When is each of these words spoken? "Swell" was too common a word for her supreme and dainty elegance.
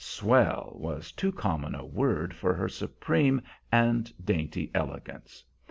"Swell" 0.03 0.71
was 0.79 1.11
too 1.11 1.31
common 1.31 1.75
a 1.75 1.85
word 1.85 2.33
for 2.33 2.55
her 2.55 2.67
supreme 2.67 3.39
and 3.71 4.11
dainty 4.25 4.71
elegance. 4.73 5.43